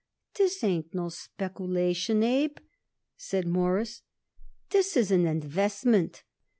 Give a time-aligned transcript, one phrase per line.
[0.33, 2.57] "This ain't no speculation, Abe,"
[3.17, 4.01] said Morris.
[4.71, 6.23] "This is an investment.